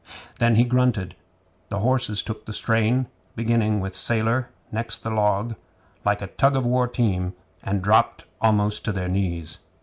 [0.39, 1.15] Then he grunted.
[1.69, 5.55] The horses took the strain, beginning with Sailor next the log,
[6.03, 9.59] like a tug of war team, and dropped almost to their knees.